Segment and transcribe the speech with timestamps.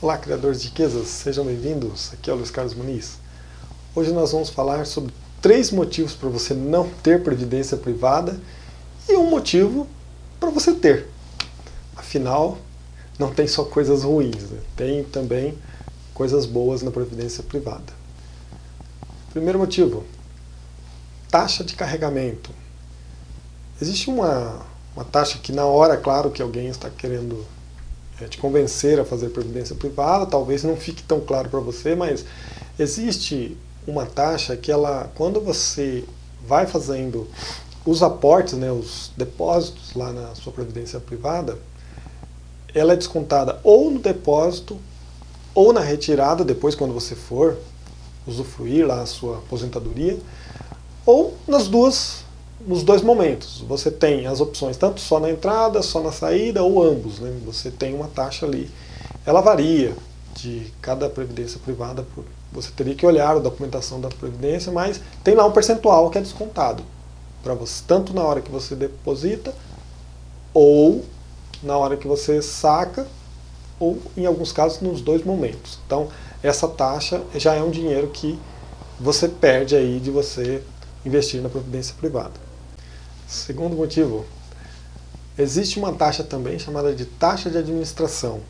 [0.00, 2.12] Olá, criadores de riquezas, sejam bem-vindos.
[2.12, 3.18] Aqui é o Luiz Carlos Muniz.
[3.96, 8.40] Hoje nós vamos falar sobre três motivos para você não ter previdência privada
[9.08, 9.88] e um motivo
[10.38, 11.08] para você ter.
[11.96, 12.58] Afinal,
[13.18, 14.60] não tem só coisas ruins, né?
[14.76, 15.58] tem também
[16.14, 17.92] coisas boas na previdência privada.
[19.32, 20.04] Primeiro motivo,
[21.28, 22.52] taxa de carregamento.
[23.82, 27.57] Existe uma, uma taxa que na hora, claro, que alguém está querendo é,
[28.26, 32.24] te convencer a fazer previdência privada, talvez não fique tão claro para você, mas
[32.78, 36.04] existe uma taxa que ela, quando você
[36.46, 37.28] vai fazendo
[37.86, 41.58] os aportes, né, os depósitos lá na sua previdência privada,
[42.74, 44.78] ela é descontada ou no depósito
[45.54, 47.56] ou na retirada, depois quando você for
[48.26, 50.18] usufruir lá a sua aposentadoria,
[51.06, 52.24] ou nas duas
[52.68, 53.64] nos dois momentos.
[53.66, 57.18] Você tem as opções tanto só na entrada, só na saída, ou ambos.
[57.18, 57.34] Né?
[57.46, 58.70] Você tem uma taxa ali.
[59.24, 59.96] Ela varia
[60.36, 62.06] de cada previdência privada.
[62.52, 66.20] Você teria que olhar a documentação da previdência, mas tem lá um percentual que é
[66.20, 66.82] descontado
[67.42, 69.54] para você, tanto na hora que você deposita,
[70.52, 71.04] ou
[71.62, 73.06] na hora que você saca,
[73.80, 75.78] ou em alguns casos nos dois momentos.
[75.86, 76.08] Então,
[76.42, 78.38] essa taxa já é um dinheiro que
[79.00, 80.62] você perde aí de você
[81.06, 82.47] investir na previdência privada.
[83.28, 84.24] Segundo motivo,
[85.36, 88.40] existe uma taxa também chamada de taxa de administração,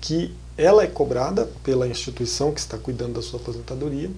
[0.00, 4.10] que ela é cobrada pela instituição que está cuidando da sua aposentadoria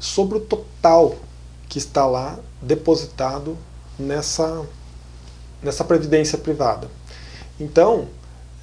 [0.00, 1.16] sobre o total
[1.68, 3.56] que está lá depositado
[3.96, 4.66] nessa,
[5.62, 6.90] nessa previdência privada.
[7.60, 8.08] Então,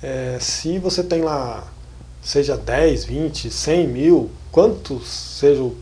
[0.04, 1.66] é, se você tem lá,
[2.22, 5.78] seja 10, 20, 100 mil, quanto seja o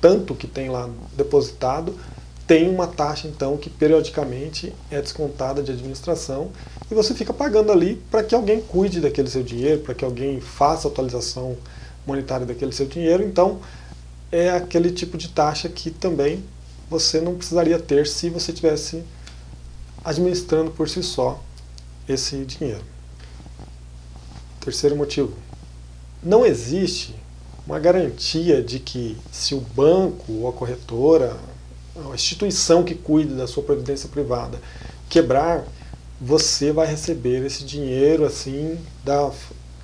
[0.00, 1.94] tanto que tem lá depositado,
[2.46, 6.50] tem uma taxa então que periodicamente é descontada de administração
[6.90, 10.40] e você fica pagando ali para que alguém cuide daquele seu dinheiro, para que alguém
[10.40, 11.56] faça atualização
[12.06, 13.22] monetária daquele seu dinheiro.
[13.22, 13.60] Então
[14.30, 16.42] é aquele tipo de taxa que também
[16.90, 19.02] você não precisaria ter se você tivesse
[20.04, 21.42] administrando por si só
[22.08, 22.84] esse dinheiro.
[24.60, 25.32] Terceiro motivo.
[26.22, 27.14] Não existe
[27.66, 31.36] uma garantia de que se o banco ou a corretora
[31.96, 34.58] a instituição que cuida da sua previdência privada
[35.08, 35.64] quebrar,
[36.20, 39.30] você vai receber esse dinheiro assim da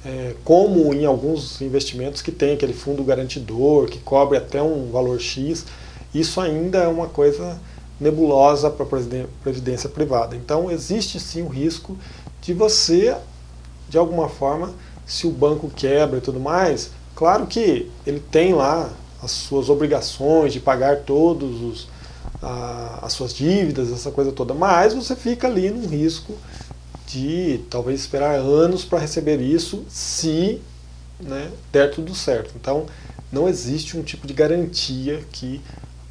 [0.05, 5.21] é, como em alguns investimentos que tem aquele fundo garantidor que cobre até um valor
[5.21, 5.67] X,
[6.15, 7.61] isso ainda é uma coisa
[8.01, 10.37] nebulosa para a previdência privada.
[10.37, 11.97] Então existe sim o risco
[12.41, 13.17] de você,
[13.89, 14.73] de alguma forma,
[15.05, 18.91] se o banco quebra e tudo mais, claro que ele tem lá
[19.23, 21.89] as suas obrigações de pagar todos os,
[22.43, 26.35] a, as suas dívidas, essa coisa toda, mas você fica ali num risco
[27.07, 30.61] de talvez esperar anos para receber isso se
[31.21, 32.53] né, der tudo certo.
[32.57, 32.87] Então
[33.33, 35.61] não existe um tipo de garantia que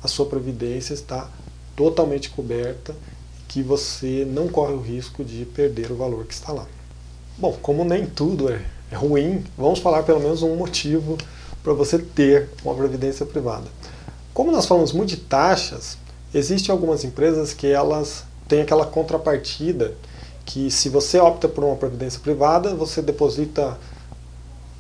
[0.04, 1.30] a sua previdência está
[1.76, 2.96] totalmente coberta
[3.48, 6.66] que você não corre o risco de perder o valor que está lá.
[7.38, 8.62] Bom, como nem tudo é,
[8.92, 11.18] é ruim, vamos falar pelo menos um motivo
[11.64, 13.68] para você ter uma previdência privada.
[14.34, 15.98] Como nós falamos muito de taxas,
[16.34, 19.94] Existem algumas empresas que elas têm aquela contrapartida
[20.46, 23.78] que se você opta por uma previdência privada, você deposita,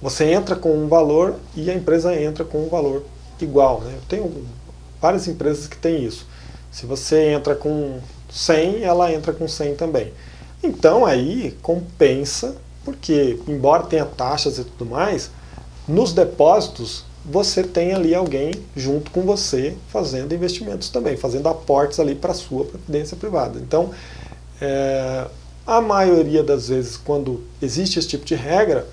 [0.01, 3.03] você entra com um valor e a empresa entra com um valor
[3.41, 3.81] igual.
[3.81, 3.93] Né?
[3.95, 4.45] Eu tenho
[5.01, 6.25] várias empresas que têm isso.
[6.71, 10.13] Se você entra com 100, ela entra com 100 também.
[10.63, 15.29] Então aí compensa, porque embora tenha taxas e tudo mais,
[15.87, 22.15] nos depósitos você tem ali alguém junto com você fazendo investimentos também, fazendo aportes ali
[22.15, 23.59] para a sua previdência privada.
[23.59, 23.91] Então,
[24.61, 25.27] é,
[25.65, 28.87] a maioria das vezes, quando existe esse tipo de regra,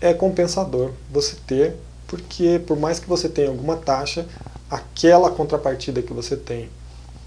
[0.00, 1.74] é compensador você ter,
[2.06, 4.24] porque por mais que você tenha alguma taxa,
[4.70, 6.70] aquela contrapartida que você tem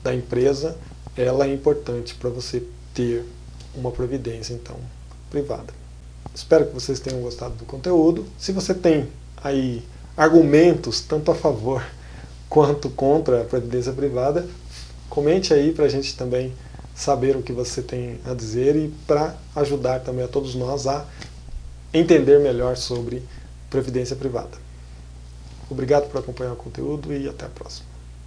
[0.01, 0.77] da empresa,
[1.17, 2.63] ela é importante para você
[2.93, 3.25] ter
[3.75, 4.77] uma previdência, então,
[5.29, 5.73] privada.
[6.33, 8.25] Espero que vocês tenham gostado do conteúdo.
[8.39, 9.07] Se você tem
[9.43, 9.83] aí
[10.15, 11.83] argumentos, tanto a favor
[12.49, 14.47] quanto contra a previdência privada,
[15.09, 16.53] comente aí para a gente também
[16.95, 21.05] saber o que você tem a dizer e para ajudar também a todos nós a
[21.93, 23.23] entender melhor sobre
[23.69, 24.57] previdência privada.
[25.69, 27.92] Obrigado por acompanhar o conteúdo e até a próxima.